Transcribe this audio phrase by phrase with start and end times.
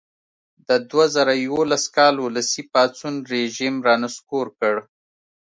[0.67, 4.75] د دوه زره یوولس کال ولسي پاڅون رژیم را نسکور کړ.